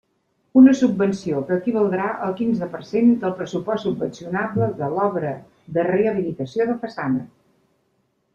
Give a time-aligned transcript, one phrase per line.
[0.59, 5.35] Una subvenció que equivaldrà al quinze per cent del pressupost subvencionable de l'obra
[5.77, 7.25] de rehabilitació de façana.